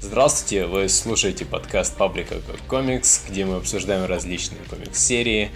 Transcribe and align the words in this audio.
Здравствуйте, 0.00 0.64
вы 0.64 0.88
слушаете 0.88 1.44
подкаст 1.44 1.98
Паблика 1.98 2.40
Комикс, 2.66 3.26
где 3.28 3.44
мы 3.44 3.56
обсуждаем 3.56 4.06
различные 4.06 4.62
комикс-серии. 4.70 5.50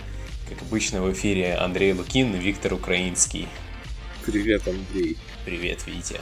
Как 0.50 0.61
обычно 0.61 1.00
в 1.00 1.11
эфире 1.12 1.54
Андрей 1.54 1.95
Лукин 1.95 2.34
и 2.34 2.39
Виктор 2.39 2.75
Украинский. 2.75 3.48
Привет, 4.27 4.68
Андрей. 4.68 5.16
Привет, 5.46 5.86
Витя. 5.86 6.20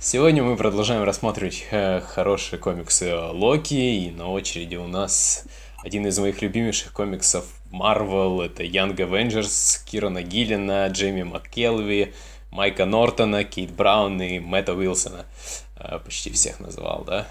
Сегодня 0.00 0.44
мы 0.44 0.56
продолжаем 0.56 1.02
рассматривать 1.02 1.66
э, 1.72 2.00
хорошие 2.00 2.60
комиксы 2.60 3.16
Локи, 3.16 3.74
и 3.74 4.12
на 4.12 4.30
очереди 4.30 4.76
у 4.76 4.86
нас 4.86 5.44
один 5.82 6.06
из 6.06 6.16
моих 6.20 6.40
любимейших 6.40 6.92
комиксов 6.92 7.60
Marvel, 7.72 8.40
это 8.40 8.62
Young 8.62 8.94
Avengers, 8.94 9.84
Кирана 9.84 10.22
Гиллина, 10.22 10.86
Джейми 10.86 11.24
МакКелви, 11.24 12.14
Майка 12.52 12.84
Нортона, 12.84 13.42
Кейт 13.42 13.72
Браун 13.72 14.22
и 14.22 14.38
Мэтта 14.38 14.74
Уилсона. 14.74 15.26
Э, 15.74 15.98
почти 15.98 16.30
всех 16.30 16.60
называл, 16.60 17.02
да? 17.04 17.26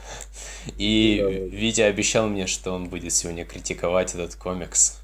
И 0.77 1.19
да, 1.21 1.29
да. 1.29 1.55
Витя 1.55 1.81
обещал 1.83 2.27
мне, 2.27 2.47
что 2.47 2.73
он 2.73 2.89
будет 2.89 3.13
сегодня 3.13 3.45
критиковать 3.45 4.13
этот 4.13 4.35
комикс. 4.35 5.01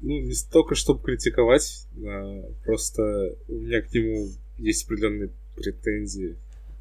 Ну, 0.00 0.18
не 0.18 0.32
столько, 0.32 0.76
чтобы 0.76 1.02
критиковать, 1.02 1.86
а 2.02 2.40
просто 2.64 3.02
у 3.48 3.52
меня 3.52 3.82
к 3.82 3.92
нему 3.92 4.28
есть 4.56 4.86
определенные 4.86 5.28
претензии. 5.54 6.36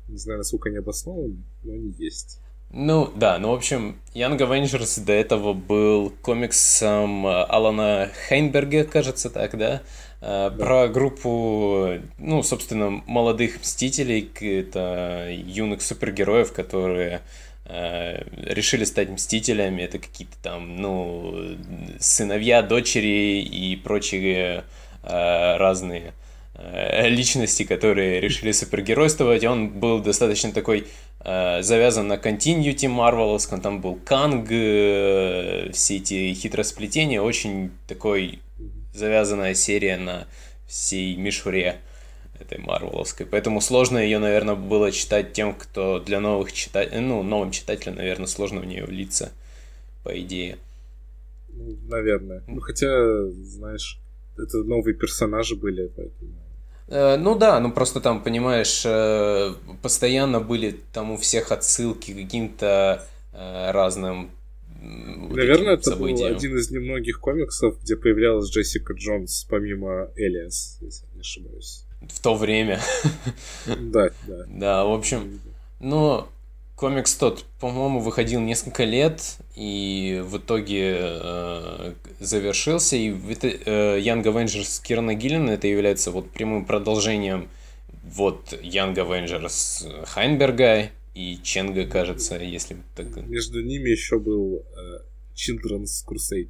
Не 0.08 0.18
знаю, 0.18 0.40
насколько 0.40 0.70
они 0.70 0.78
обоснованы, 0.78 1.38
но 1.64 1.74
они 1.74 1.94
есть. 1.98 2.40
Ну, 2.76 3.12
да, 3.16 3.38
ну, 3.38 3.52
в 3.52 3.54
общем, 3.54 4.00
Young 4.16 4.36
Avengers 4.40 5.06
до 5.06 5.14
этого 5.14 5.54
был 5.54 6.10
комиксом 6.24 7.28
э, 7.28 7.44
Алана 7.44 8.10
Хейнберга, 8.28 8.84
кажется, 8.84 9.30
так, 9.30 9.56
да? 9.60 9.84
Э, 10.22 10.50
да. 10.50 10.52
Про 10.58 10.88
группу, 10.88 12.00
ну, 12.18 12.42
собственно, 12.42 13.04
молодых 13.06 13.60
мстителей, 13.62 14.28
это 14.42 15.28
юных 15.30 15.84
супергероев, 15.84 16.52
которые 16.52 17.22
э, 17.66 18.24
решили 18.38 18.86
стать 18.86 19.10
мстителями. 19.10 19.84
Это 19.84 20.00
какие-то 20.00 20.36
там, 20.42 20.78
ну, 20.78 21.56
сыновья, 22.00 22.64
дочери 22.64 23.44
и 23.44 23.76
прочие 23.76 24.64
разные 25.04 26.14
личности, 26.56 27.64
которые 27.64 28.20
решили 28.20 28.52
супергеройствовать. 28.52 29.44
Он 29.44 29.70
был 29.70 30.02
достаточно 30.02 30.52
такой 30.52 30.88
э, 31.22 31.62
завязан 31.64 32.08
на 32.08 32.18
континьюти 32.18 32.88
Марвеловском, 32.88 33.62
там 33.62 33.82
был 33.82 33.96
Канг, 33.96 34.48
э, 34.52 35.72
все 35.72 35.98
эти 35.98 36.34
хитросплетения, 36.34 37.22
очень 37.22 37.72
такой 37.88 38.40
завязанная 38.94 39.56
серия 39.56 39.98
на 39.98 40.28
всей 40.68 41.16
мишуре 41.16 41.82
этой 42.40 42.60
Марвеловской. 42.60 43.26
Поэтому 43.26 43.60
сложно 43.60 43.98
ее, 43.98 44.20
наверное, 44.20 44.56
было 44.56 44.92
читать 44.92 45.34
тем, 45.34 45.56
кто 45.56 46.00
для 46.00 46.20
новых 46.20 46.54
читателей, 46.54 47.00
ну, 47.00 47.24
новым 47.24 47.52
читателям, 47.52 47.96
наверное, 47.96 48.28
сложно 48.28 48.60
в 48.60 48.66
нее 48.66 48.86
влиться, 48.86 49.32
по 50.04 50.20
идее. 50.20 50.58
Наверное. 51.50 52.44
Ну, 52.48 52.60
хотя, 52.60 52.88
знаешь, 53.30 54.00
это 54.38 54.64
новые 54.64 54.96
персонажи 54.96 55.56
были, 55.56 55.88
поэтому 55.96 56.43
Э, 56.43 56.43
ну 57.18 57.36
да, 57.36 57.60
ну 57.60 57.72
просто 57.72 58.02
там, 58.02 58.22
понимаешь, 58.22 58.84
э, 58.86 59.54
постоянно 59.82 60.40
были 60.40 60.80
там 60.94 61.12
у 61.12 61.18
всех 61.18 61.52
отсылки 61.52 62.12
к 62.12 62.16
каким-то 62.16 63.06
э, 63.34 63.72
разным 63.72 64.32
Наверное, 64.82 65.76
это 65.76 65.92
событиям. 65.92 66.30
был 66.30 66.38
один 66.38 66.58
из 66.58 66.70
немногих 66.70 67.20
комиксов, 67.20 67.82
где 67.82 67.96
появлялась 67.96 68.50
Джессика 68.50 68.94
Джонс, 68.94 69.46
помимо 69.50 70.10
Элиас, 70.18 70.78
если 70.82 71.06
не 71.14 71.22
ошибаюсь. 71.22 71.84
В 72.02 72.22
то 72.22 72.36
время. 72.36 72.80
Да, 73.66 74.10
да. 74.28 74.44
Да, 74.48 74.86
в 74.86 74.92
общем, 74.92 75.40
ну, 75.80 76.28
комикс 76.76 77.16
тот, 77.16 77.46
по-моему, 77.62 78.02
выходил 78.02 78.42
несколько 78.42 78.84
лет 78.84 79.38
и 79.56 80.22
в 80.26 80.38
итоге 80.38 80.98
э, 81.00 81.94
завершился. 82.24 82.96
И 82.96 83.10
э, 83.10 84.00
Young 84.00 84.24
Avengers 84.24 84.82
Кирана 84.84 85.14
Гиллина 85.14 85.52
это 85.52 85.68
является 85.68 86.12
вот 86.12 86.30
прямым 86.32 86.66
продолжением 86.66 87.50
вот 88.04 88.54
Young 88.62 88.96
Avengers 88.96 90.06
Хайнберга 90.06 90.90
и 91.14 91.40
Ченга, 91.44 91.86
кажется, 91.86 92.38
если 92.38 92.78
так... 92.96 93.16
Между 93.28 93.62
ними 93.62 93.90
еще 93.90 94.20
был 94.20 94.64
э, 94.76 95.00
Children's 95.36 96.04
Crusade, 96.08 96.50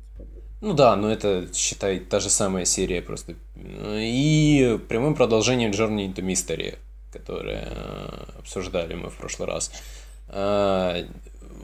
Ну 0.62 0.74
да, 0.74 0.96
но 0.96 1.12
это, 1.12 1.48
считай, 1.54 2.00
та 2.00 2.20
же 2.20 2.30
самая 2.30 2.66
серия 2.66 3.02
просто. 3.02 3.36
И 3.56 4.80
прямым 4.88 5.16
продолжением 5.16 5.72
Journey 5.72 6.08
into 6.08 6.24
Mystery, 6.26 6.78
которое 7.12 7.68
э, 7.70 8.40
обсуждали 8.40 8.94
мы 8.94 9.10
в 9.10 9.18
прошлый 9.18 9.48
раз. 9.48 9.72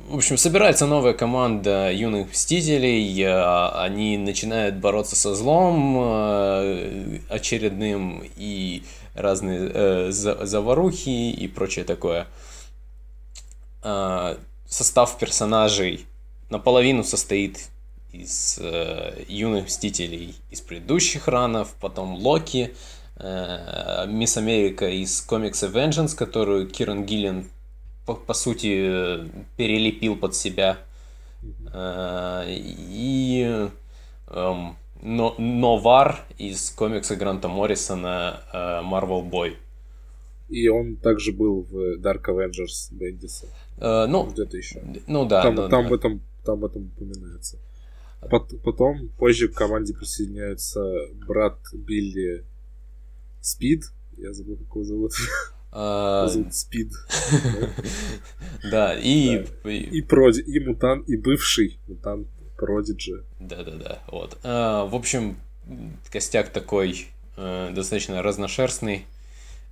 В 0.09 0.15
общем, 0.15 0.37
собирается 0.37 0.87
новая 0.87 1.13
команда 1.13 1.91
юных 1.91 2.31
мстителей, 2.31 3.23
а, 3.27 3.83
они 3.83 4.17
начинают 4.17 4.77
бороться 4.77 5.15
со 5.15 5.35
злом 5.35 5.97
а, 5.99 7.19
очередным 7.29 8.23
и 8.35 8.81
разные 9.13 9.69
э, 9.71 10.11
заварухи 10.11 11.29
и 11.29 11.47
прочее 11.47 11.85
такое. 11.85 12.25
Состав 14.67 15.19
персонажей 15.19 16.07
наполовину 16.49 17.03
состоит 17.03 17.69
из 18.11 18.57
э, 18.59 19.25
юных 19.27 19.65
мстителей 19.65 20.33
из 20.49 20.61
предыдущих 20.61 21.27
ранов, 21.27 21.75
потом 21.79 22.15
Локи, 22.15 22.73
э, 23.17 24.05
Мисс 24.07 24.37
Америка 24.37 24.89
из 24.89 25.21
комикса 25.21 25.67
Vengeance, 25.67 26.15
которую 26.15 26.67
Киран 26.67 27.05
Гиллен 27.05 27.47
по, 28.09 28.15
по 28.15 28.33
сути, 28.33 29.29
перелепил 29.55 30.15
под 30.15 30.33
себя. 30.33 30.79
Э, 31.71 32.43
и 32.47 33.69
эм, 34.27 34.75
но, 35.03 35.35
Новар 35.37 36.25
из 36.39 36.71
комикса 36.71 37.15
Гранта 37.15 37.47
Моррисона 37.47 38.41
э, 38.51 38.57
Marvel 38.83 39.29
Boy. 39.29 39.53
И 40.49 40.67
он 40.69 40.95
также 40.95 41.31
был 41.31 41.61
в 41.61 41.99
Dark 41.99 42.23
Avengers 42.25 42.91
Бендиса. 42.91 43.45
Э, 43.77 44.07
ну, 44.07 44.25
где-то 44.25 44.57
еще. 44.57 44.81
Ну 45.05 45.27
да. 45.27 45.43
Там, 45.43 45.55
ну, 45.55 45.69
там, 45.69 45.83
да. 45.83 45.89
В 45.89 45.93
этом, 45.93 46.21
там 46.43 46.59
в 46.61 46.65
этом 46.65 46.91
упоминается. 46.97 47.59
Потом, 48.63 49.09
позже 49.19 49.49
к 49.49 49.53
команде 49.53 49.93
присоединяется 49.93 50.83
брат 51.27 51.59
Билли 51.73 52.43
Спид. 53.39 53.83
Я 54.17 54.33
забыл, 54.33 54.57
как 54.57 54.75
его 54.75 54.83
зовут. 54.83 55.11
А, 55.72 56.28
Спид. 56.52 56.91
Да, 58.72 58.97
и... 58.97 59.46
И 59.66 60.02
Проди, 60.02 60.41
и 60.41 60.59
мутант, 60.59 61.07
и 61.07 61.16
бывший 61.16 61.80
мутант 61.88 62.28
Продиджи. 62.57 63.24
Да-да-да, 63.40 64.00
вот. 64.07 64.38
А, 64.44 64.85
в 64.85 64.96
общем, 64.96 65.38
костяк 66.12 66.50
такой 66.50 67.07
э, 67.38 67.72
достаточно 67.74 68.22
разношерстный 68.22 69.06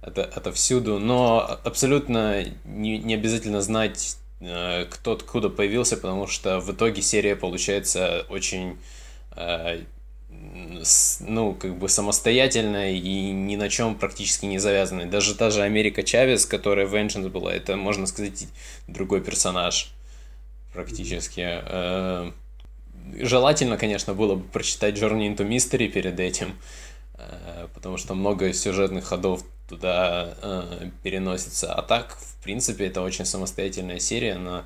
это, 0.02 0.24
отовсюду, 0.24 1.00
но 1.00 1.60
абсолютно 1.64 2.46
не, 2.66 2.98
не 3.00 3.16
обязательно 3.16 3.62
знать, 3.62 4.18
э, 4.40 4.86
кто 4.86 5.14
откуда 5.14 5.50
появился, 5.50 5.98
потому 5.98 6.28
что 6.28 6.60
в 6.60 6.72
итоге 6.72 7.02
серия 7.02 7.36
получается 7.36 8.26
очень 8.30 8.78
э, 9.36 9.82
ну, 11.20 11.54
как 11.54 11.78
бы 11.78 11.90
самостоятельная 11.90 12.92
и 12.92 13.32
ни 13.32 13.56
на 13.56 13.70
чем 13.70 13.96
практически 13.96 14.46
не 14.46 14.60
завязанная. 14.60 15.06
Даже 15.06 15.36
та 15.36 15.50
же 15.50 15.62
Америка 15.62 16.04
Чавес, 16.04 16.46
которая 16.46 16.88
в 16.88 16.96
Vengeance 16.96 17.30
была, 17.30 17.54
это, 17.54 17.76
можно 17.76 18.08
сказать, 18.08 18.48
другой 18.88 19.22
персонаж 19.22 19.92
практически. 20.74 21.44
Э, 21.44 22.32
желательно, 23.20 23.78
конечно, 23.78 24.14
было 24.14 24.36
бы 24.36 24.44
прочитать 24.44 24.96
Journey 24.96 25.36
into 25.36 25.48
Mystery 25.48 25.88
перед 25.88 26.20
этим, 26.20 26.56
э, 27.16 27.68
потому 27.74 27.98
что 27.98 28.14
много 28.14 28.54
сюжетных 28.54 29.06
ходов 29.06 29.44
туда 29.68 30.36
э, 30.42 30.90
переносится. 31.04 31.74
А 31.74 31.82
так, 31.82 32.18
в 32.20 32.44
принципе, 32.44 32.86
это 32.86 33.02
очень 33.02 33.26
самостоятельная 33.26 34.00
серия. 34.00 34.34
Она 34.34 34.66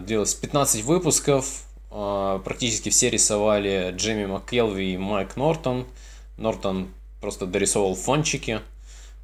длилась 0.00 0.34
15 0.34 0.84
выпусков, 0.84 1.64
практически 2.44 2.88
все 2.88 3.10
рисовали 3.10 3.92
Джимми 3.96 4.26
МакКелви 4.26 4.94
и 4.94 4.96
Майк 4.96 5.36
Нортон. 5.36 5.86
Нортон 6.38 6.88
просто 7.20 7.46
дорисовывал 7.46 7.94
фончики, 7.94 8.60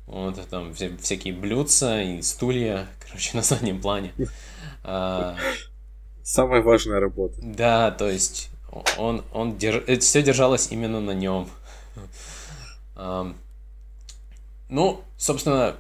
вот, 0.07 0.41
там 0.49 0.75
всякие 0.75 1.35
блюдца 1.35 2.01
и 2.03 2.23
стулья, 2.23 2.87
короче, 3.07 3.37
на 3.37 3.43
заднем 3.43 3.81
плане. 3.81 4.13
А, 4.85 5.37
Самая 6.23 6.63
важная 6.63 7.01
работа. 7.01 7.35
Да, 7.43 7.91
то 7.91 8.09
есть 8.09 8.51
он, 8.97 9.25
он 9.33 9.57
держ... 9.57 9.83
это 9.87 10.01
все 10.01 10.23
держалось 10.23 10.69
именно 10.71 11.01
на 11.01 11.13
нем. 11.13 11.49
Ну, 14.69 15.01
собственно, 15.17 15.77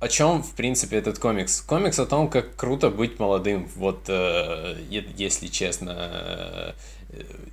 о 0.00 0.08
чем, 0.08 0.42
в 0.42 0.54
принципе, 0.54 0.96
этот 0.96 1.18
комикс? 1.18 1.60
Комикс 1.60 1.98
о 1.98 2.06
том, 2.06 2.28
как 2.28 2.54
круто 2.54 2.88
быть 2.90 3.18
молодым, 3.18 3.68
вот, 3.76 4.04
э, 4.08 4.76
если 4.88 5.48
честно. 5.48 5.96
Э, 5.98 6.72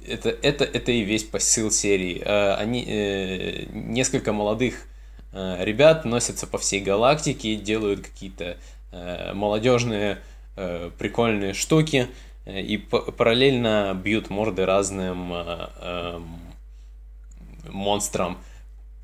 это, 0.07 0.29
это, 0.29 0.63
это 0.63 0.91
и 0.91 1.01
весь 1.01 1.23
посыл 1.23 1.71
серии. 1.71 2.21
Э, 2.23 2.53
они, 2.53 2.85
э, 2.87 3.65
несколько 3.71 4.31
молодых 4.31 4.87
э, 5.31 5.63
ребят 5.63 6.05
носятся 6.05 6.45
по 6.45 6.59
всей 6.59 6.81
галактике, 6.81 7.55
делают 7.55 8.01
какие-то 8.01 8.57
э, 8.91 9.33
молодежные 9.33 10.19
э, 10.55 10.91
прикольные 10.99 11.53
штуки 11.53 12.09
э, 12.45 12.61
и 12.61 12.77
параллельно 12.77 13.99
бьют 13.99 14.29
морды 14.29 14.65
разным 14.65 15.33
э, 15.33 15.69
э, 15.79 16.19
монстрам 17.69 18.37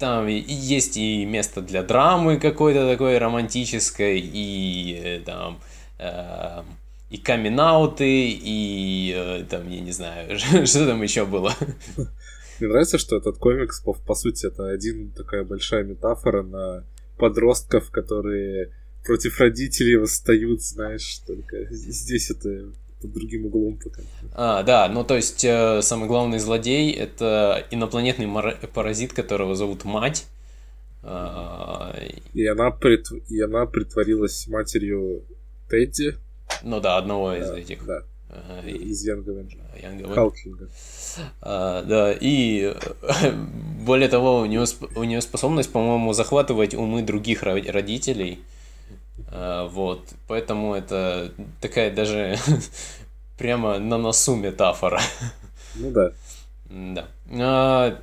там 0.02 0.26
есть 0.26 0.98
и 0.98 1.26
место 1.26 1.62
для 1.62 1.84
драмы 1.84 2.40
какой-то 2.40 2.90
такой 2.90 3.20
романтической, 3.20 4.20
и 4.20 5.00
э, 5.00 5.20
там 5.20 5.62
э, 6.00 6.64
и 7.12 7.18
камин 7.18 7.60
и 8.00 9.46
там, 9.48 9.70
я 9.70 9.80
не 9.80 9.92
знаю, 9.92 10.40
что 10.66 10.88
там 10.88 11.04
еще 11.04 11.26
было. 11.26 11.54
Мне 12.60 12.70
нравится, 12.70 12.98
что 12.98 13.16
этот 13.16 13.38
комикс, 13.38 13.80
по, 13.82 13.94
по 13.94 14.16
сути, 14.16 14.48
это 14.48 14.70
один 14.70 15.12
такая 15.12 15.44
большая 15.44 15.84
метафора 15.84 16.42
на 16.42 16.84
подростков, 17.20 17.92
которые 17.92 18.72
против 19.06 19.40
родителей 19.40 19.98
восстают, 19.98 20.64
знаешь, 20.64 21.20
только 21.28 21.66
здесь 21.70 22.32
это 22.32 22.72
под 23.02 23.14
другим 23.14 23.46
углом 23.46 23.78
пока. 23.78 24.02
А, 24.34 24.64
да, 24.64 24.88
ну 24.88 25.04
то 25.04 25.16
есть 25.16 25.44
э, 25.44 25.82
самый 25.82 26.08
главный 26.08 26.40
злодей 26.40 26.92
это 26.92 27.66
инопланетный 27.72 28.28
паразит, 28.74 29.14
которого 29.14 29.56
зовут 29.56 29.84
мать. 29.84 30.28
А, 31.04 31.96
и, 32.34 32.46
она 32.46 32.72
прит... 32.72 33.08
и 33.30 33.42
она 33.42 33.66
притворилась 33.66 34.48
матерью 34.48 35.24
Тедди. 35.70 36.16
Ну 36.64 36.80
да, 36.80 36.98
одного 36.98 37.34
из 37.34 37.50
да, 37.50 37.60
этих. 37.60 37.86
Да. 37.86 38.04
Из 38.66 39.10
Avenger. 39.10 40.14
Халкинга. 40.14 40.70
Uh, 41.42 41.84
да, 41.84 42.14
и 42.14 42.74
более 43.86 44.08
того, 44.08 44.40
у 44.40 44.46
нее, 44.46 44.64
у 44.96 45.04
нее 45.04 45.22
способность, 45.22 45.72
по-моему, 45.72 46.14
захватывать 46.14 46.74
умы 46.74 47.02
других 47.02 47.44
родителей. 47.44 48.40
А, 49.32 49.68
вот, 49.68 50.14
поэтому 50.28 50.76
это 50.76 51.32
такая 51.62 51.92
даже 51.92 52.38
прямо 53.38 53.80
на 53.80 53.98
носу 53.98 54.36
метафора. 54.36 55.02
Ну 55.76 55.92
да. 55.92 56.12
Да. 56.70 57.08
А, 57.32 57.98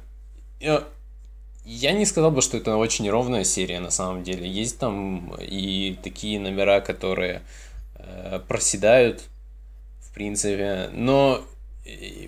я 1.64 1.92
не 1.92 2.06
сказал 2.06 2.30
бы, 2.30 2.40
что 2.40 2.56
это 2.56 2.76
очень 2.76 3.08
ровная 3.10 3.44
серия 3.44 3.80
на 3.80 3.90
самом 3.90 4.22
деле. 4.22 4.48
Есть 4.48 4.78
там 4.78 5.34
и 5.38 5.98
такие 6.02 6.40
номера, 6.40 6.80
которые 6.80 7.42
э, 7.96 8.40
проседают, 8.48 9.22
в 10.00 10.14
принципе. 10.14 10.88
Но 10.94 11.44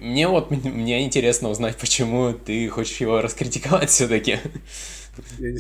мне 0.01 0.29
вот 0.29 0.51
мне 0.51 1.03
интересно 1.05 1.49
узнать, 1.49 1.77
почему 1.77 2.33
ты 2.33 2.69
хочешь 2.69 3.01
его 3.01 3.21
раскритиковать 3.21 3.91
все-таки. 3.91 4.39
Я 5.39 5.53
не, 5.53 5.59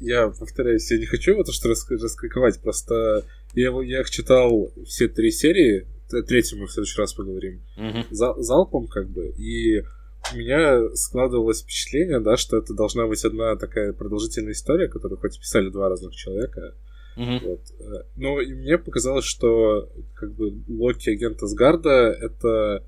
я 0.00 0.28
повторяюсь, 0.28 0.90
я 0.90 0.98
не 0.98 1.06
хочу 1.06 1.42
то, 1.44 1.52
что 1.52 1.68
раскритиковать, 1.68 2.60
просто 2.60 3.24
я, 3.54 3.70
я 3.82 4.00
их 4.00 4.10
читал 4.10 4.72
все 4.86 5.08
три 5.08 5.30
серии, 5.30 5.86
третью 6.26 6.58
мы 6.58 6.66
в 6.66 6.72
следующий 6.72 6.98
раз 6.98 7.12
поговорим, 7.12 7.62
mm-hmm. 7.78 8.06
за, 8.10 8.34
залпом 8.42 8.88
как 8.88 9.08
бы, 9.08 9.28
и 9.28 9.84
у 10.32 10.36
меня 10.36 10.94
складывалось 10.96 11.62
впечатление, 11.62 12.20
да, 12.20 12.36
что 12.36 12.56
это 12.56 12.74
должна 12.74 13.06
быть 13.06 13.24
одна 13.24 13.56
такая 13.56 13.92
продолжительная 13.92 14.52
история, 14.52 14.88
которую 14.88 15.18
хоть 15.18 15.38
писали 15.38 15.68
два 15.68 15.88
разных 15.88 16.14
человека, 16.14 16.74
mm-hmm. 17.16 17.44
вот. 17.44 17.60
Э, 17.80 18.04
но 18.16 18.40
и 18.40 18.52
мне 18.52 18.78
показалось, 18.78 19.24
что 19.24 19.90
как 20.14 20.32
бы 20.32 20.54
Локи 20.68 21.10
агента 21.10 21.46
Сгарда 21.46 22.16
это 22.20 22.84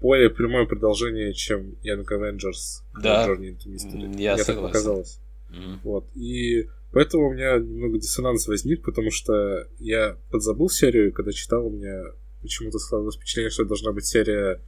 более 0.00 0.30
прямое 0.30 0.66
продолжение, 0.66 1.32
чем 1.32 1.76
Young 1.82 2.04
Avengers. 2.06 2.82
Да, 3.02 3.24
я 3.24 4.36
мне 4.36 4.44
согласен. 4.44 4.44
так 4.46 4.62
показалось. 4.62 5.20
Mm-hmm. 5.54 5.78
Вот. 5.84 6.06
И 6.14 6.68
поэтому 6.92 7.28
у 7.28 7.32
меня 7.32 7.58
немного 7.58 7.98
диссонанс 7.98 8.46
возник, 8.48 8.84
потому 8.84 9.10
что 9.10 9.68
я 9.78 10.16
подзабыл 10.30 10.68
серию, 10.68 11.12
когда 11.12 11.32
читал, 11.32 11.66
у 11.66 11.70
меня 11.70 12.02
почему-то 12.42 12.78
складывалось 12.78 13.16
впечатление, 13.16 13.50
что 13.50 13.62
это 13.62 13.70
должна 13.70 13.92
быть 13.92 14.04
серия 14.04 14.60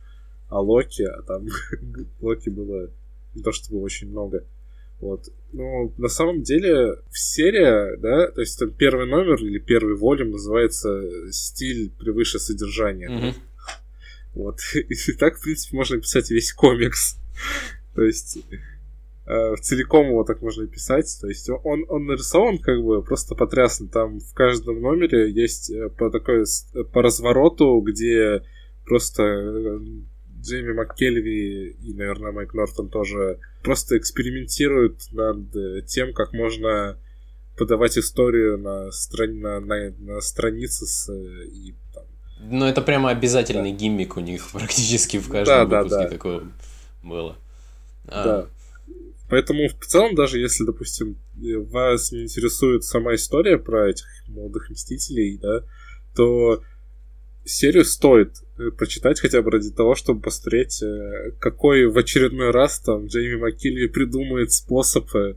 о 0.48 0.60
Локи, 0.60 1.02
а 1.02 1.22
там 1.22 1.46
Локи 2.20 2.48
было 2.48 2.90
не 3.34 3.42
то 3.42 3.52
чтобы 3.52 3.80
очень 3.80 4.08
много. 4.08 4.44
Вот. 5.00 5.28
Но 5.52 5.92
на 5.98 6.08
самом 6.08 6.42
деле 6.42 6.96
серия, 7.12 7.96
да, 7.98 8.30
то 8.30 8.40
есть 8.40 8.58
там 8.58 8.70
первый 8.70 9.06
номер 9.06 9.36
или 9.42 9.58
первый 9.58 9.94
волюм 9.94 10.30
называется 10.30 11.30
«Стиль 11.30 11.90
превыше 11.90 12.38
содержания». 12.38 13.10
Mm-hmm. 13.10 13.34
Вот. 14.34 14.60
И 14.74 15.12
так, 15.12 15.38
в 15.38 15.42
принципе, 15.42 15.76
можно 15.76 15.98
писать 15.98 16.30
весь 16.30 16.52
комикс. 16.52 17.18
То 17.94 18.02
есть 18.02 18.38
э, 19.26 19.54
целиком 19.60 20.08
его 20.08 20.24
так 20.24 20.42
можно 20.42 20.66
писать. 20.66 21.16
То 21.20 21.28
есть 21.28 21.48
он, 21.50 21.84
он 21.88 22.06
нарисован 22.06 22.58
как 22.58 22.82
бы 22.82 23.02
просто 23.02 23.34
потрясно. 23.34 23.88
Там 23.88 24.20
в 24.20 24.34
каждом 24.34 24.80
номере 24.80 25.30
есть 25.30 25.70
э, 25.70 25.88
по 25.90 26.10
такой 26.10 26.44
по 26.92 27.02
развороту, 27.02 27.80
где 27.80 28.42
просто 28.84 29.22
э, 29.22 29.78
Джейми 30.40 30.72
МакКельви 30.72 31.70
и, 31.70 31.94
наверное, 31.94 32.32
Майк 32.32 32.54
Нортон 32.54 32.88
тоже 32.88 33.40
просто 33.62 33.98
экспериментируют 33.98 35.12
над 35.12 35.54
э, 35.56 35.82
тем, 35.86 36.12
как 36.12 36.32
можно 36.32 36.96
подавать 37.56 37.98
историю 37.98 38.58
на, 38.58 38.92
страни... 38.92 39.40
на, 39.40 39.60
на, 39.60 39.90
на 39.98 40.20
странице 40.20 40.86
с 40.86 41.12
и 41.12 41.74
там. 41.92 42.04
Ну, 42.38 42.66
это 42.66 42.82
прямо 42.82 43.10
обязательный 43.10 43.72
да. 43.72 43.78
гиммик 43.78 44.16
у 44.16 44.20
них 44.20 44.48
практически 44.52 45.18
в 45.18 45.28
каждом 45.28 45.68
да, 45.68 45.82
выпуске 45.82 46.02
да, 46.02 46.04
да. 46.04 46.10
такое 46.10 46.42
было. 47.02 47.36
А. 48.08 48.24
Да. 48.24 48.46
Поэтому 49.28 49.68
в 49.68 49.86
целом, 49.86 50.14
даже 50.14 50.38
если, 50.38 50.64
допустим, 50.64 51.18
вас 51.70 52.12
не 52.12 52.24
интересует 52.24 52.84
сама 52.84 53.14
история 53.14 53.58
про 53.58 53.90
этих 53.90 54.06
молодых 54.28 54.70
мстителей, 54.70 55.38
да, 55.38 55.62
то 56.14 56.62
серию 57.44 57.84
стоит 57.84 58.42
э, 58.58 58.70
прочитать 58.70 59.20
хотя 59.20 59.42
бы 59.42 59.50
ради 59.50 59.70
того, 59.70 59.94
чтобы 59.94 60.20
посмотреть, 60.20 60.82
э, 60.82 61.32
какой 61.40 61.86
в 61.86 61.96
очередной 61.96 62.50
раз 62.50 62.80
там 62.80 63.06
Джейми 63.06 63.36
Маккилли 63.36 63.86
придумает 63.86 64.52
способ 64.52 65.14
э, 65.14 65.34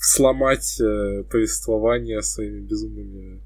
сломать 0.00 0.76
повествование 1.30 2.20
своими 2.22 2.60
безумными 2.60 3.40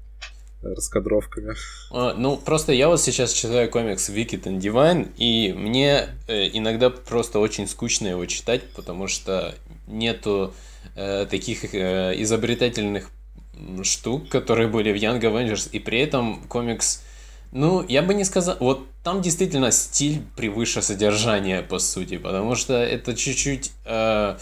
раскадровками. 0.61 1.55
А, 1.91 2.13
ну, 2.13 2.37
просто 2.37 2.73
я 2.73 2.87
вот 2.87 3.01
сейчас 3.01 3.33
читаю 3.33 3.69
комикс 3.69 4.09
Wicked 4.09 4.43
and 4.43 4.59
Divine, 4.59 5.11
и 5.17 5.53
мне 5.53 6.09
э, 6.27 6.49
иногда 6.53 6.89
просто 6.89 7.39
очень 7.39 7.67
скучно 7.67 8.07
его 8.07 8.25
читать, 8.25 8.63
потому 8.75 9.07
что 9.07 9.53
нету 9.87 10.53
э, 10.95 11.25
таких 11.29 11.73
э, 11.73 12.13
изобретательных 12.21 13.09
штук, 13.83 14.29
которые 14.29 14.67
были 14.67 14.91
в 14.91 14.95
Young 14.95 15.19
Avengers, 15.19 15.69
и 15.71 15.79
при 15.79 15.99
этом 15.99 16.43
комикс, 16.47 17.03
ну, 17.51 17.85
я 17.87 18.01
бы 18.01 18.13
не 18.13 18.23
сказал, 18.23 18.57
вот 18.59 18.85
там 19.03 19.21
действительно 19.21 19.71
стиль 19.71 20.21
превыше 20.35 20.81
содержания, 20.81 21.61
по 21.61 21.79
сути, 21.79 22.17
потому 22.17 22.55
что 22.55 22.73
это 22.73 23.15
чуть-чуть... 23.15 23.71
Э, 23.85 24.37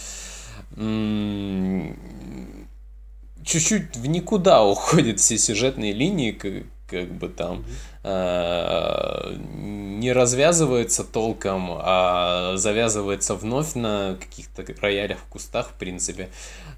чуть-чуть 3.45 3.95
в 3.95 4.05
никуда 4.07 4.63
уходят 4.65 5.19
все 5.19 5.37
сюжетные 5.37 5.93
линии, 5.93 6.31
как, 6.31 6.63
как 6.87 7.11
бы 7.13 7.29
там 7.29 7.63
э, 8.03 9.35
не 9.37 10.11
развязывается 10.11 11.03
толком, 11.03 11.77
а 11.79 12.57
завязывается 12.57 13.35
вновь 13.35 13.75
на 13.75 14.17
каких-то 14.19 14.65
роялях 14.81 15.19
в 15.19 15.25
кустах, 15.25 15.69
в 15.69 15.73
принципе. 15.73 16.29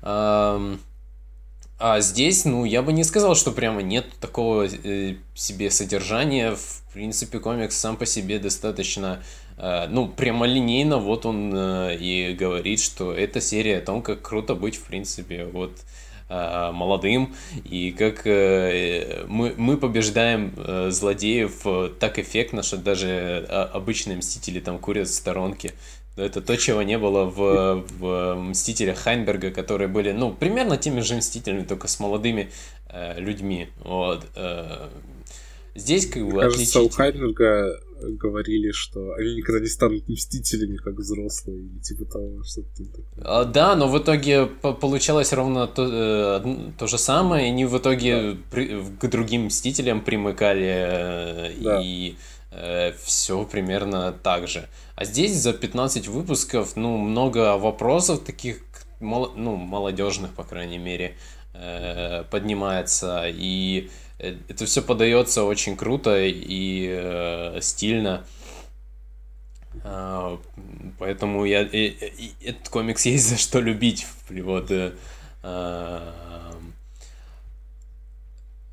Э, 0.01 0.77
а 1.79 1.99
здесь, 1.99 2.43
ну, 2.45 2.65
я 2.65 2.81
бы 2.81 2.91
не 2.91 3.03
сказал, 3.03 3.35
что 3.35 3.51
прямо 3.51 3.83
нет 3.83 4.07
такого 4.19 4.65
э, 4.65 5.15
себе 5.35 5.69
содержания. 5.69 6.55
В 6.55 6.93
принципе, 6.93 7.39
комикс 7.39 7.77
сам 7.77 7.97
по 7.97 8.05
себе 8.07 8.39
достаточно, 8.39 9.21
э, 9.57 9.85
ну, 9.87 10.07
прямолинейно. 10.07 10.97
Вот 10.97 11.27
он 11.27 11.53
э, 11.53 11.97
и 11.99 12.33
говорит, 12.33 12.79
что 12.79 13.13
эта 13.13 13.41
серия 13.41 13.77
о 13.77 13.81
том, 13.81 14.01
как 14.01 14.23
круто 14.23 14.55
быть, 14.55 14.75
в 14.75 14.85
принципе, 14.85 15.45
вот 15.45 15.71
Э, 16.29 16.71
молодым, 16.73 17.33
и 17.63 17.91
как 17.91 18.27
э, 18.27 19.23
мы, 19.29 19.53
мы 19.55 19.77
побеждаем 19.77 20.53
э, 20.57 20.89
злодеев 20.91 21.65
так 21.99 22.19
эффектно, 22.19 22.63
что 22.63 22.75
даже 22.75 23.45
обычные 23.71 24.17
мстители 24.17 24.59
там 24.59 24.77
курят 24.77 25.07
в 25.07 25.13
сторонке. 25.13 25.71
Это 26.17 26.41
то, 26.41 26.57
чего 26.57 26.81
не 26.81 26.97
было 26.97 27.23
в, 27.23 27.85
в 27.99 28.35
Мстителях 28.35 28.97
Хайнберга, 28.97 29.51
которые 29.51 29.87
были, 29.87 30.11
ну, 30.11 30.33
примерно 30.33 30.75
теми 30.75 30.99
же 30.99 31.15
Мстителями, 31.15 31.63
только 31.63 31.87
с 31.87 31.97
молодыми 31.99 32.49
людьми. 33.17 33.69
Вот. 33.85 34.25
Здесь 35.77 36.07
как 36.07 36.27
бы 36.27 36.39
Кажется, 36.39 36.81
у 36.81 36.89
Хайнберга 36.89 37.79
говорили, 38.01 38.71
что 38.71 39.13
они 39.13 39.35
никогда 39.35 39.61
не 39.61 39.67
станут 39.67 40.07
мстителями, 40.07 40.77
как 40.77 40.95
взрослые, 40.95 41.59
или 41.59 41.79
типа 41.79 42.05
того, 42.05 42.43
что-то 42.43 42.85
такое. 42.85 43.05
А, 43.23 43.45
да, 43.45 43.75
но 43.75 43.87
в 43.87 43.97
итоге 43.97 44.45
получалось 44.45 45.33
ровно 45.33 45.67
то, 45.67 46.41
э, 46.43 46.71
то 46.77 46.87
же 46.87 46.97
самое, 46.97 47.45
и 47.45 47.49
они 47.49 47.65
в 47.65 47.77
итоге 47.77 48.31
да. 48.31 48.37
при, 48.51 48.83
к 48.99 49.07
другим 49.07 49.45
мстителям 49.45 50.01
примыкали, 50.01 50.75
э, 50.89 51.53
да. 51.59 51.81
и 51.83 52.15
э, 52.51 52.93
все 53.03 53.43
примерно 53.45 54.11
так 54.11 54.47
же. 54.47 54.67
А 54.95 55.05
здесь 55.05 55.35
за 55.35 55.53
15 55.53 56.07
выпусков, 56.07 56.75
ну, 56.75 56.97
много 56.97 57.57
вопросов 57.57 58.23
таких, 58.23 58.61
ну, 58.99 59.55
молодежных, 59.55 60.33
по 60.33 60.43
крайней 60.43 60.79
мере, 60.79 61.15
э, 61.53 62.23
поднимается, 62.29 63.25
и 63.27 63.89
Э, 63.89 64.06
это 64.19 64.65
все 64.65 64.81
подается 64.81 65.43
очень 65.43 65.77
круто 65.77 66.17
и 66.19 66.87
э, 66.89 67.59
стильно. 67.61 68.25
Э, 69.83 70.37
поэтому 70.97 71.45
я, 71.45 71.61
и, 71.61 71.87
и, 71.87 72.33
этот 72.43 72.69
комикс 72.69 73.05
есть 73.05 73.29
за 73.29 73.37
что 73.37 73.59
любить. 73.59 74.07
Вот, 74.29 74.71
э, 74.71 74.93
э, 75.43 76.11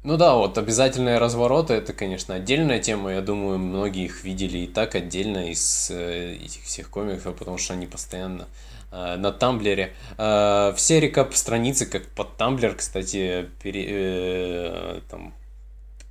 ну 0.05 0.17
да, 0.17 0.37
вот 0.37 0.57
обязательные 0.57 1.19
развороты 1.19 1.75
это, 1.75 1.93
конечно, 1.93 2.35
отдельная 2.35 2.79
тема. 2.79 3.13
Я 3.13 3.21
думаю, 3.23 3.59
многие 3.59 4.05
их 4.05 4.23
видели 4.23 4.59
и 4.59 4.67
так 4.67 4.95
отдельно 4.95 5.51
из 5.51 5.91
э, 5.91 6.37
этих 6.37 6.63
всех 6.63 6.91
комиксов, 6.91 7.35
потому 7.37 7.59
что 7.59 7.73
они 7.73 7.87
постоянно 7.87 8.47
Э, 8.95 9.17
на 9.17 9.33
Тамблере. 9.33 9.93
Э, 10.19 10.73
все 10.77 11.01
рекап-страницы, 11.01 11.85
как 11.87 12.07
под 12.11 12.37
Тамблер, 12.37 12.77
кстати, 12.77 13.49
пере, 13.61 13.87
э, 13.89 15.01
там, 15.11 15.35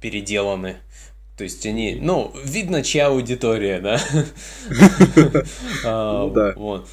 переделаны. 0.01 0.75
То 1.37 1.45
есть 1.45 1.65
они, 1.65 1.97
ну, 2.01 2.33
видно, 2.43 2.83
чья 2.83 3.07
аудитория, 3.07 3.79
да? 3.79 4.01
А, 5.85 6.29
да. 6.29 6.53
Вот. 6.57 6.89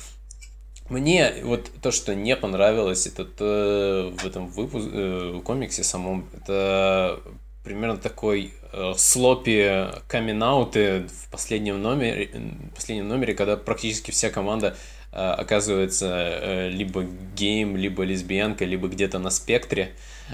Мне 0.90 1.32
вот 1.44 1.70
то, 1.80 1.92
что 1.92 2.14
не 2.14 2.36
понравилось, 2.36 3.06
это 3.06 3.24
то, 3.24 4.12
в 4.18 4.26
этом 4.26 4.48
выпуске, 4.48 5.40
комиксе 5.44 5.84
самом, 5.84 6.28
это 6.36 7.20
примерно 7.64 7.96
такой 7.96 8.52
э, 8.72 8.92
слопи 8.96 9.86
камин 10.08 10.42
в 10.42 11.30
последнем 11.30 11.80
номере, 11.80 12.30
в 12.72 12.74
последнем 12.74 13.08
номере, 13.08 13.34
когда 13.34 13.56
практически 13.56 14.10
вся 14.10 14.30
команда 14.30 14.68
Э, 14.70 14.99
оказывается 15.12 16.06
э, 16.06 16.70
либо 16.70 17.04
гейм, 17.36 17.76
либо 17.76 18.04
лесбиянка, 18.04 18.64
либо 18.64 18.88
где-то 18.88 19.18
на 19.18 19.30
спектре. 19.30 19.92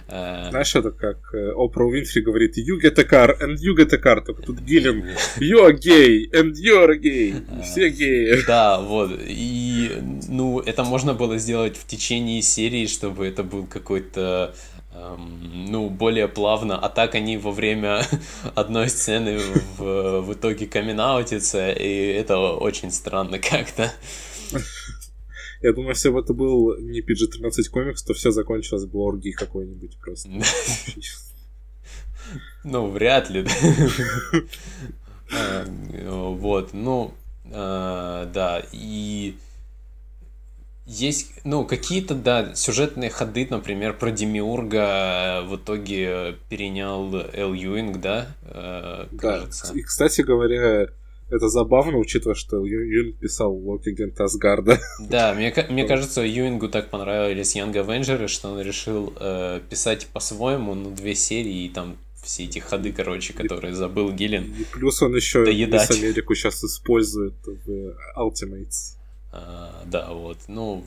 Э, 0.08 0.48
Знаешь, 0.50 0.74
это 0.74 0.90
как 0.90 1.18
Опра 1.56 1.84
Уинфри 1.84 2.20
говорит 2.20 2.58
You 2.58 2.78
get 2.82 2.98
a 2.98 3.04
car, 3.04 3.38
and 3.40 3.56
you 3.56 3.74
get 3.74 3.92
a 3.94 3.98
car. 3.98 4.22
Только 4.22 4.42
тут 4.42 4.60
Гиллен 4.60 5.16
You're 5.38 5.72
gay, 5.72 6.30
and 6.30 6.52
you're 6.52 6.94
gay. 6.98 7.62
Все 7.62 7.88
геи. 7.88 8.44
Да, 8.46 8.78
вот. 8.80 9.12
И, 9.18 9.92
ну, 10.28 10.60
это 10.60 10.84
можно 10.84 11.14
было 11.14 11.38
сделать 11.38 11.76
в 11.76 11.86
течение 11.86 12.42
серии, 12.42 12.86
чтобы 12.86 13.26
это 13.26 13.42
был 13.42 13.66
какой-то 13.66 14.54
эм, 14.92 15.70
ну, 15.70 15.88
более 15.88 16.28
плавно, 16.28 16.78
а 16.78 16.90
так 16.90 17.14
они 17.14 17.38
во 17.38 17.50
время 17.50 18.02
одной 18.54 18.90
сцены 18.90 19.38
в, 19.78 20.20
в 20.20 20.32
итоге 20.34 20.66
камин 20.66 21.00
и 21.00 22.14
это 22.18 22.38
очень 22.38 22.90
странно 22.90 23.38
как-то. 23.38 23.90
Я 25.62 25.72
думаю, 25.72 25.90
если 25.90 26.10
бы 26.10 26.20
это 26.20 26.34
был 26.34 26.76
не 26.78 27.00
PG-13 27.00 27.70
комикс, 27.70 28.02
то 28.02 28.14
все 28.14 28.30
закончилось 28.30 28.84
бы 28.84 28.98
оргией 29.00 29.34
какой-нибудь 29.34 29.98
просто. 29.98 30.28
Ну, 32.64 32.90
вряд 32.90 33.30
ли. 33.30 33.46
А, 35.32 35.64
вот, 35.64 36.72
ну, 36.72 37.12
а, 37.52 38.26
да, 38.26 38.62
и 38.70 39.36
есть, 40.86 41.32
ну, 41.42 41.64
какие-то, 41.64 42.14
да, 42.14 42.54
сюжетные 42.54 43.10
ходы, 43.10 43.48
например, 43.50 43.94
про 43.94 44.12
Демиурга 44.12 45.42
в 45.44 45.56
итоге 45.56 46.36
перенял 46.48 47.12
Эл 47.32 47.54
Юинг, 47.54 48.00
да, 48.00 48.28
э, 48.42 49.06
кажется. 49.18 49.72
Да, 49.72 49.80
и, 49.80 49.82
кстати 49.82 50.20
говоря, 50.20 50.86
это 51.28 51.48
забавно, 51.48 51.98
учитывая, 51.98 52.34
что 52.34 52.64
Юинг 52.64 53.18
писал 53.18 53.52
Локи 53.52 53.90
Гент 53.90 54.20
Асгарда. 54.20 54.78
Да, 55.00 55.34
мне, 55.34 55.52
мне 55.68 55.84
кажется, 55.86 56.22
Юингу 56.22 56.68
так 56.68 56.90
понравились 56.90 57.56
Young 57.56 57.72
Avengers, 57.72 58.28
что 58.28 58.50
он 58.50 58.60
решил 58.60 59.12
э, 59.18 59.60
писать 59.68 60.06
по-своему, 60.12 60.74
ну, 60.74 60.90
две 60.90 61.14
серии, 61.14 61.64
и 61.64 61.68
там 61.68 61.96
все 62.22 62.44
эти 62.44 62.58
ходы, 62.58 62.92
короче, 62.92 63.32
которые 63.32 63.74
забыл 63.74 64.12
Гиллен. 64.12 64.52
И 64.58 64.64
плюс 64.64 65.02
он 65.02 65.14
еще 65.14 65.44
доедать. 65.44 65.88
Мисс 65.90 65.98
Америку 65.98 66.34
сейчас 66.34 66.62
использует 66.62 67.34
в 67.44 67.96
Ultimates. 68.16 68.96
А, 69.32 69.82
да, 69.86 70.12
вот. 70.12 70.38
Ну, 70.48 70.84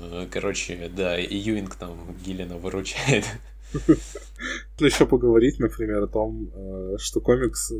э, 0.00 0.26
короче, 0.30 0.90
да, 0.94 1.18
и 1.18 1.36
Юинг 1.36 1.74
там 1.76 1.96
Гиллена 2.24 2.56
выручает. 2.56 3.24
Ну, 4.80 4.86
еще 4.86 5.04
поговорить, 5.04 5.58
например, 5.58 6.04
о 6.04 6.06
том, 6.06 6.48
э, 6.54 6.96
что 6.98 7.20
комикс 7.20 7.72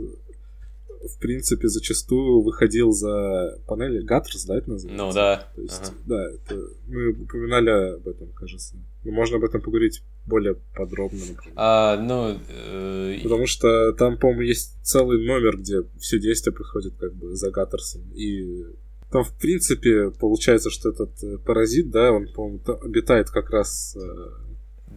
в 1.03 1.19
принципе, 1.19 1.69
зачастую 1.69 2.43
выходил 2.43 2.93
за 2.93 3.59
панели 3.67 4.01
Гаттерс, 4.03 4.45
да, 4.45 4.59
это 4.59 4.71
называется? 4.71 5.05
Ну 5.05 5.13
да. 5.13 5.49
То 5.55 5.61
есть, 5.63 5.83
ага. 5.83 5.95
да, 6.07 6.31
это, 6.31 6.69
мы 6.87 7.11
упоминали 7.11 7.95
об 7.95 8.09
этом, 8.09 8.33
кажется. 8.33 8.77
Но 9.05 9.13
можно 9.13 9.37
об 9.37 9.45
этом 9.45 9.61
поговорить 9.61 10.03
более 10.27 10.57
подробно, 10.75 11.21
например. 11.21 11.53
А, 11.57 11.97
ну... 11.97 12.39
Э... 12.49 13.21
Потому 13.23 13.47
что 13.47 13.93
там, 13.93 14.19
по-моему, 14.19 14.43
есть 14.43 14.77
целый 14.83 15.25
номер, 15.27 15.57
где 15.57 15.83
все 15.99 16.19
действия 16.19 16.53
проходят 16.53 16.95
как 16.99 17.15
бы 17.15 17.35
за 17.35 17.51
Гаттерсом. 17.51 18.03
И 18.15 18.65
там, 19.11 19.25
в 19.25 19.33
принципе, 19.39 20.11
получается, 20.11 20.71
что 20.71 20.91
этот 20.91 21.23
э, 21.23 21.39
паразит, 21.39 21.91
да, 21.91 22.13
он, 22.13 22.29
по-моему, 22.33 22.61
обитает 22.83 23.31
как 23.31 23.51
раз... 23.51 23.97
Э... 23.97 24.31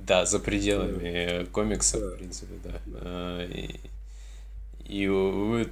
Да, 0.05 0.25
за 0.25 0.39
пределами 0.39 1.03
э... 1.03 1.45
комикса, 1.45 1.99
да. 1.99 2.07
в 2.07 2.17
принципе, 2.17 2.53
да. 2.85 3.45
И... 3.45 3.79
И 4.91 5.07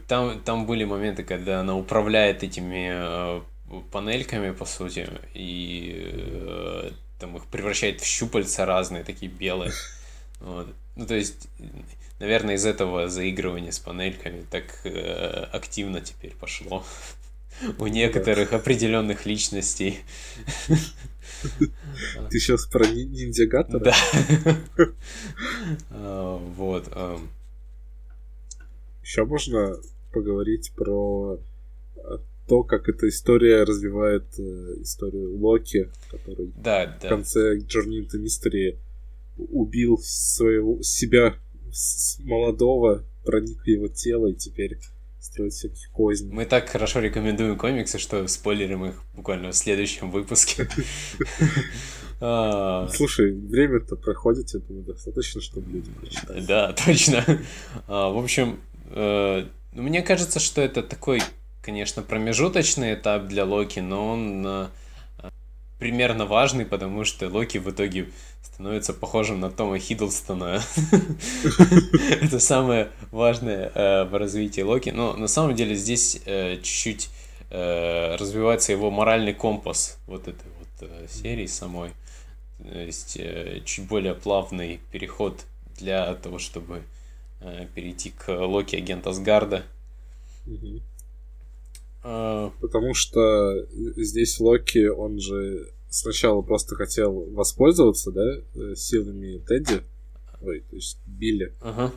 там, 0.07 0.39
там 0.39 0.65
были 0.65 0.85
моменты, 0.85 1.25
когда 1.25 1.59
она 1.59 1.75
управляет 1.75 2.41
этими 2.41 2.89
э, 2.89 3.41
панельками, 3.91 4.51
по 4.51 4.63
сути, 4.63 5.09
и 5.33 6.05
э, 6.05 6.91
там 7.19 7.35
их 7.35 7.45
превращает 7.47 7.99
в 7.99 8.05
щупальца 8.05 8.65
разные, 8.65 9.03
такие 9.03 9.29
белые. 9.29 9.73
Вот. 10.39 10.73
Ну, 10.95 11.05
то 11.05 11.15
есть, 11.15 11.49
наверное, 12.21 12.55
из 12.55 12.65
этого 12.65 13.09
заигрывания 13.09 13.71
с 13.71 13.79
панельками 13.79 14.45
так 14.49 14.63
э, 14.85 15.47
активно 15.51 15.99
теперь 15.99 16.31
пошло 16.39 16.85
у 17.77 17.88
некоторых 17.88 18.53
определенных 18.53 19.25
личностей. 19.25 19.99
Ты 22.29 22.39
сейчас 22.39 22.67
про 22.67 22.88
ниндзя? 22.88 23.47
Да. 23.67 23.93
А, 25.91 26.38
вот. 26.55 26.88
Еще 29.09 29.25
можно 29.25 29.75
поговорить 30.13 30.71
про 30.75 31.39
э, 31.97 32.17
то, 32.47 32.61
как 32.61 32.87
эта 32.89 33.09
история 33.09 33.63
развивает 33.63 34.25
э, 34.37 34.83
историю 34.83 35.35
Локи, 35.35 35.89
который 36.11 36.51
да, 36.55 36.85
да. 36.85 37.07
в 37.07 37.09
конце 37.09 37.57
Journey 37.57 38.05
into 38.05 38.23
Mystery 38.23 38.77
убил 39.35 39.97
своего, 39.97 40.83
себя 40.83 41.33
молодого, 42.19 43.03
проник 43.25 43.63
в 43.63 43.67
его 43.67 43.87
тело 43.87 44.27
и 44.27 44.35
теперь 44.35 44.77
строит 45.19 45.53
всяких 45.53 45.89
козней. 45.89 46.31
Мы 46.31 46.45
так 46.45 46.69
хорошо 46.69 46.99
рекомендуем 46.99 47.57
комиксы, 47.57 47.97
что 47.97 48.27
спойлерим 48.27 48.85
их 48.85 49.01
буквально 49.15 49.49
в 49.49 49.55
следующем 49.55 50.11
выпуске. 50.11 50.69
А. 52.21 52.89
Слушай, 52.89 53.31
время-то 53.31 53.95
проходит, 53.95 54.53
я 54.53 54.59
думаю, 54.59 54.83
достаточно, 54.83 55.39
чтобы 55.39 55.71
люди 55.71 55.89
прочитали. 55.89 56.45
Да, 56.45 56.73
точно. 56.73 57.23
А, 57.87 58.09
в 58.09 58.17
общем, 58.17 58.59
мне 58.91 60.01
кажется, 60.01 60.39
что 60.39 60.62
это 60.62 60.81
такой, 60.81 61.22
конечно, 61.62 62.01
промежуточный 62.01 62.96
этап 62.96 63.27
для 63.27 63.46
Локи, 63.46 63.79
но 63.79 64.13
он 64.13 64.43
э, 64.46 64.67
примерно 65.77 66.25
важный, 66.25 66.65
потому 66.65 67.05
что 67.05 67.29
Локи 67.29 67.60
в 67.60 67.69
итоге 67.69 68.10
становится 68.41 68.93
похожим 68.93 69.39
на 69.39 69.51
Тома 69.51 69.77
Хиддлстона. 69.77 70.62
Это 72.22 72.39
самое 72.39 72.89
важное 73.12 73.72
э, 73.74 74.03
в 74.05 74.17
развитии 74.17 74.62
Локи. 74.62 74.89
Но 74.89 75.13
на 75.15 75.27
самом 75.27 75.55
деле 75.55 75.75
здесь 75.75 76.19
чуть-чуть 76.25 77.10
развивается 77.51 78.72
его 78.72 78.91
моральный 78.91 79.34
компас 79.34 79.98
вот 80.05 80.27
этой 80.27 80.46
вот 80.60 81.10
серии 81.10 81.48
самой. 81.48 81.89
То 82.60 82.77
есть 82.77 83.17
чуть 83.65 83.88
более 83.88 84.13
плавный 84.13 84.79
переход 84.91 85.41
для 85.79 86.13
того, 86.13 86.38
чтобы 86.38 86.84
Э, 86.84 86.98
перейти 87.74 88.12
к 88.12 88.29
Локи 88.29 88.75
агента 88.75 89.12
Асгарда. 89.12 89.63
Угу. 90.48 90.81
Потому 92.62 92.93
что 92.93 93.65
здесь 93.98 94.39
Локи, 94.39 94.88
он 94.88 95.19
же 95.19 95.69
сначала 95.89 96.41
просто 96.41 96.75
хотел 96.75 97.25
воспользоваться, 97.31 98.12
да, 98.12 98.38
э, 98.55 98.75
силами 98.75 99.39
Тедди, 99.39 99.81
ой, 100.41 100.63
то 100.69 100.75
есть 100.75 100.98
Билли. 101.05 101.53
Ага. 101.62 101.91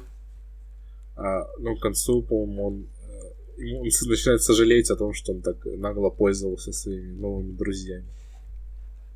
А, 1.16 1.46
ну, 1.58 1.76
к 1.76 1.80
концу, 1.80 2.22
по-моему, 2.22 2.66
он, 2.66 2.86
э, 3.58 3.62
ему, 3.62 3.80
он 3.80 3.84
начинает 3.84 4.42
сожалеть 4.42 4.90
о 4.90 4.96
том, 4.96 5.12
что 5.12 5.32
он 5.32 5.42
так 5.42 5.56
нагло 5.64 6.10
пользовался 6.10 6.72
своими 6.72 7.12
новыми 7.12 7.52
друзьями. 7.52 8.06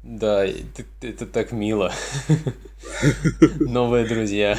Да, 0.03 0.45
это, 0.47 0.85
это 1.01 1.27
так 1.27 1.51
мило. 1.51 1.93
Новые 3.61 4.07
друзья. 4.07 4.57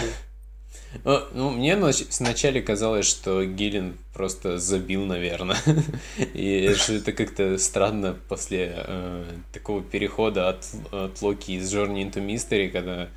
Ну, 1.03 1.51
мне 1.51 1.75
вначале 1.75 2.61
казалось, 2.61 3.05
что 3.05 3.45
Гиллин 3.45 3.97
просто 4.13 4.57
забил, 4.57 5.05
наверное. 5.05 5.57
И 6.33 6.73
это 6.89 7.11
как-то 7.11 7.57
странно 7.57 8.17
после 8.27 8.73
э, 8.75 9.23
такого 9.53 9.81
перехода 9.81 10.49
от, 10.49 10.65
от 10.91 11.21
Локи 11.21 11.51
из 11.51 11.73
Journey 11.73 12.03
into 12.03 12.25
Mystery, 12.25 12.69
когда 12.69 13.09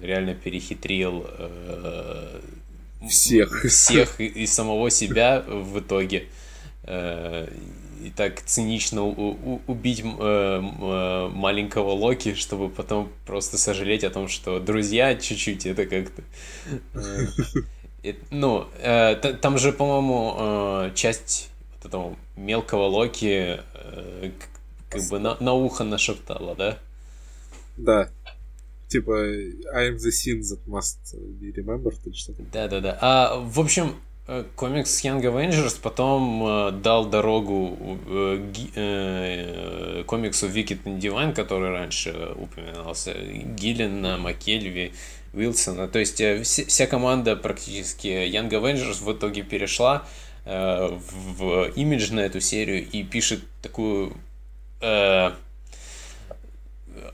реально 0.00 0.34
перехитрил 0.34 1.26
э, 1.26 2.40
всех. 3.08 3.64
Всех 3.64 4.20
и, 4.20 4.26
и 4.26 4.46
самого 4.46 4.90
себя 4.90 5.44
в 5.46 5.80
итоге. 5.80 6.26
Э, 6.84 7.48
и 8.02 8.10
так 8.10 8.42
цинично 8.42 9.04
убить 9.04 10.02
э, 10.04 10.04
э, 10.04 11.28
маленького 11.28 11.92
Локи, 11.92 12.34
чтобы 12.34 12.68
потом 12.68 13.12
просто 13.24 13.56
сожалеть 13.58 14.02
о 14.02 14.10
том, 14.10 14.26
что 14.26 14.58
друзья 14.58 15.14
чуть-чуть 15.14 15.66
это 15.66 15.86
как-то... 15.86 16.22
Ну, 18.32 18.66
там 19.40 19.58
же, 19.58 19.72
по-моему, 19.72 20.92
часть 20.96 21.50
вот 21.76 21.86
этого 21.88 22.16
мелкого 22.36 22.86
Локи 22.86 23.60
как 24.88 25.02
бы 25.08 25.20
на, 25.20 25.36
на 25.38 25.52
ухо 25.52 25.84
нашептала, 25.84 26.56
да? 26.56 26.78
Да. 27.76 28.10
Типа, 28.88 29.12
I 29.72 29.90
am 29.90 29.96
the 29.96 30.10
scene 30.10 30.40
that 30.40 30.66
must 30.66 31.14
be 31.40 31.54
remembered 31.54 31.96
или 32.04 32.12
что-то. 32.12 32.42
Да-да-да. 32.52 32.98
А, 33.00 33.38
в 33.38 33.60
общем, 33.60 33.94
комикс 34.54 35.04
Young 35.04 35.20
Avengers 35.20 35.80
потом 35.82 36.46
э, 36.46 36.70
дал 36.70 37.06
дорогу 37.06 37.98
э, 38.06 38.50
ги, 38.52 38.70
э, 38.74 40.04
комиксу 40.06 40.48
Wicked 40.48 40.84
and 40.84 41.00
Divine, 41.00 41.34
который 41.34 41.70
раньше 41.70 42.32
упоминался, 42.36 43.14
Гиллина, 43.14 44.18
Маккельви, 44.18 44.92
Уилсона. 45.32 45.88
То 45.88 45.98
есть 45.98 46.20
э, 46.20 46.42
вся, 46.42 46.64
вся 46.66 46.86
команда 46.86 47.34
практически 47.34 48.06
Young 48.06 48.48
Avengers 48.50 49.02
в 49.02 49.12
итоге 49.12 49.42
перешла 49.42 50.06
э, 50.44 50.88
в, 50.88 51.38
в 51.38 51.72
имидж 51.74 52.12
на 52.12 52.20
эту 52.20 52.40
серию 52.40 52.88
и 52.88 53.02
пишет 53.02 53.40
такую 53.60 54.16
э, 54.80 55.32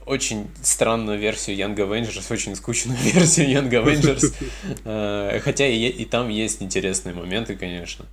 очень 0.07 0.51
странную 0.63 1.19
версию 1.19 1.57
Young 1.57 1.77
Avengers, 1.77 2.33
очень 2.33 2.55
скучную 2.57 2.99
версию 3.03 3.49
Young 3.49 3.71
Avengers. 3.71 4.35
Э, 4.85 5.41
хотя 5.43 5.67
и, 5.67 5.89
и 5.89 6.05
там 6.05 6.29
есть 6.29 6.63
интересные 6.63 7.15
моменты, 7.15 7.57
конечно. 7.57 8.07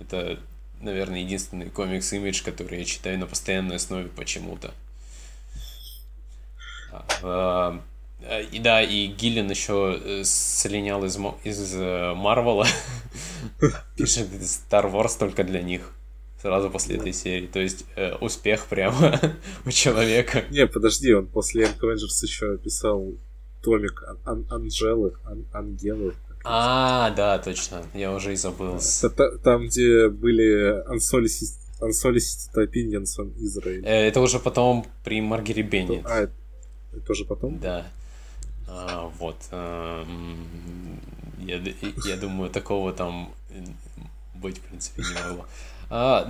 Это, 0.00 0.38
наверное, 0.80 1.20
единственный 1.20 1.70
комикс 1.70 2.12
Image, 2.12 2.44
который 2.44 2.80
я 2.80 2.84
читаю 2.84 3.18
на 3.18 3.26
постоянной 3.26 3.76
основе 3.76 4.08
почему-то. 4.08 4.74
А, 7.22 7.80
э, 8.22 8.44
и 8.50 8.58
да, 8.58 8.82
и 8.82 9.06
Гиллин 9.06 9.50
еще 9.50 10.00
э, 10.02 10.22
слинял 10.24 11.04
из, 11.04 11.18
из 11.44 11.74
Марвела. 12.16 12.66
Пишет 13.96 14.28
Star 14.40 14.90
Wars 14.90 15.18
только 15.18 15.44
для 15.44 15.62
них 15.62 15.92
сразу 16.42 16.70
после 16.70 16.96
этой 16.96 17.12
серии. 17.12 17.46
То 17.46 17.60
есть 17.60 17.84
э, 17.94 18.14
успех 18.16 18.66
прямо 18.66 19.18
у 19.64 19.70
человека. 19.70 20.44
Не, 20.50 20.66
подожди, 20.66 21.12
он 21.14 21.26
после 21.26 21.64
Young 21.64 21.78
Avengers 21.80 22.22
еще 22.22 22.58
писал 22.58 23.14
томик 23.62 24.02
Ан 24.24 24.44
Анжелы, 24.50 25.14
Ан 25.24 25.46
Ангелы. 25.52 26.14
А, 26.44 27.10
да, 27.10 27.38
точно, 27.38 27.84
я 27.94 28.12
уже 28.12 28.32
и 28.32 28.36
забыл. 28.36 28.80
Там, 29.44 29.66
где 29.66 30.08
были 30.08 30.84
Unsolicited, 30.92 32.54
Opinions 32.56 33.18
on 33.20 33.32
Israel. 33.36 33.82
Э, 33.84 34.08
это 34.08 34.20
уже 34.20 34.40
потом 34.40 34.84
при 35.04 35.20
Маргере 35.20 35.62
Беннет. 35.62 36.04
А, 36.04 36.28
это 36.92 37.12
уже 37.12 37.24
потом? 37.24 37.60
Да. 37.60 37.86
А, 38.66 39.12
вот. 39.20 39.36
А, 39.52 40.04
я, 41.38 41.62
я 42.04 42.16
думаю, 42.16 42.50
такого 42.50 42.92
там 42.92 43.32
быть, 44.34 44.58
в 44.58 44.62
принципе, 44.62 45.02
не 45.02 45.14
могло. 45.14 45.46
А, 45.94 46.26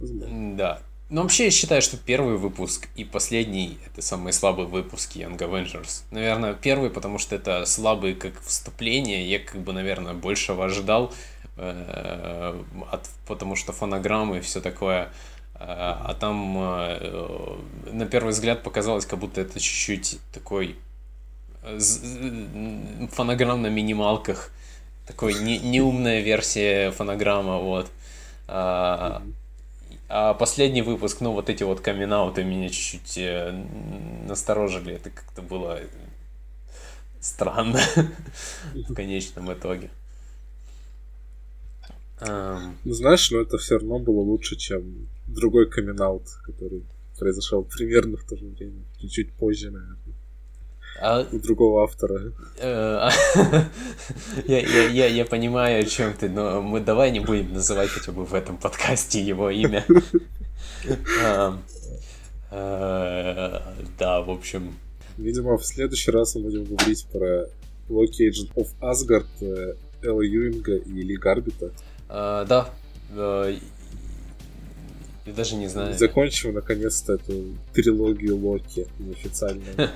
да. 0.00 0.80
Но 1.08 1.22
вообще 1.22 1.44
я 1.44 1.50
считаю, 1.52 1.80
что 1.80 1.96
первый 1.96 2.36
выпуск 2.36 2.88
и 2.96 3.04
последний 3.04 3.78
это 3.86 4.02
самые 4.02 4.32
слабые 4.32 4.66
выпуски 4.66 5.18
Young 5.18 5.38
Avengers. 5.38 6.02
Наверное, 6.10 6.54
первый, 6.54 6.90
потому 6.90 7.18
что 7.18 7.36
это 7.36 7.64
слабый 7.64 8.14
как 8.14 8.42
вступление. 8.42 9.30
Я 9.30 9.38
как 9.38 9.60
бы, 9.60 9.72
наверное, 9.72 10.14
большего 10.14 10.64
ожидал, 10.64 11.14
э, 11.58 12.60
от, 12.90 13.08
потому 13.28 13.54
что 13.54 13.72
фонограммы 13.72 14.38
и 14.38 14.40
все 14.40 14.60
такое. 14.60 15.12
Э, 15.54 15.58
а 15.58 16.16
там 16.18 16.56
э, 16.58 17.58
на 17.92 18.06
первый 18.06 18.30
взгляд 18.30 18.64
показалось, 18.64 19.06
как 19.06 19.20
будто 19.20 19.40
это 19.40 19.60
чуть-чуть 19.60 20.18
такой 20.32 20.74
фонограмм 23.12 23.62
на 23.62 23.68
минималках 23.68 24.50
такой 25.06 25.34
не, 25.34 25.58
неумная 25.58 26.20
версия 26.20 26.90
фонограмма, 26.90 27.58
вот. 27.58 27.90
А, 28.48 29.22
а 30.08 30.34
последний 30.34 30.82
выпуск, 30.82 31.20
ну, 31.20 31.32
вот 31.32 31.48
эти 31.48 31.62
вот 31.62 31.80
камин 31.80 32.12
меня 32.44 32.68
чуть-чуть 32.68 33.18
э, 33.18 33.64
насторожили. 34.26 34.94
Это 34.94 35.10
как-то 35.10 35.42
было 35.42 35.80
странно 37.20 37.80
в 38.74 38.94
конечном 38.94 39.52
итоге. 39.52 39.90
Ну, 42.20 42.92
знаешь, 42.92 43.30
но 43.30 43.40
это 43.40 43.58
все 43.58 43.78
равно 43.78 43.98
было 43.98 44.20
лучше, 44.20 44.56
чем 44.56 45.08
другой 45.26 45.68
камин 45.68 46.00
который 46.44 46.84
произошел 47.18 47.64
примерно 47.64 48.16
в 48.16 48.24
то 48.24 48.36
же 48.36 48.46
время, 48.46 48.84
чуть-чуть 49.00 49.32
позже, 49.32 49.70
наверное. 49.70 49.96
А... 51.00 51.26
У 51.32 51.38
другого 51.38 51.84
автора. 51.84 52.32
Э, 52.58 53.08
я, 54.46 54.60
я, 54.60 54.88
я, 54.88 55.06
я 55.06 55.24
понимаю, 55.24 55.80
о 55.80 55.84
чем 55.84 56.14
ты, 56.14 56.28
но 56.28 56.62
мы 56.62 56.80
давай 56.80 57.10
не 57.10 57.20
будем 57.20 57.52
называть 57.52 57.88
хотя 57.88 58.12
бы 58.12 58.24
в 58.24 58.34
этом 58.34 58.56
подкасте 58.56 59.20
его 59.20 59.50
имя. 59.50 59.84
Э, 62.54 63.62
да, 63.98 64.20
в 64.20 64.28
общем. 64.28 64.74
Видимо, 65.16 65.56
в 65.56 65.64
следующий 65.64 66.10
раз 66.10 66.34
мы 66.34 66.42
будем 66.42 66.64
говорить 66.64 67.06
про 67.10 67.46
Локи 67.88 68.28
Agent 68.28 68.52
of 68.56 68.68
Asgard, 68.82 69.24
э, 69.40 69.74
Элла 70.02 70.20
Юинга 70.20 70.76
и 70.76 71.02
Ли 71.02 71.16
Гарбита. 71.16 71.70
Да, 72.08 72.68
я 75.24 75.32
даже 75.32 75.54
не 75.56 75.68
знаю. 75.68 75.96
Закончим 75.96 76.54
наконец-то 76.54 77.14
эту 77.14 77.54
трилогию 77.72 78.36
Локи 78.36 78.86
неофициально. 78.98 79.64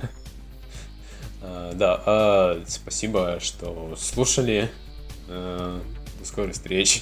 А, 1.49 1.73
да, 1.73 2.01
а, 2.05 2.63
спасибо, 2.67 3.39
что 3.39 3.95
слушали. 3.97 4.69
А, 5.29 5.81
до 6.19 6.25
скорой 6.25 6.51
встречи. 6.51 7.01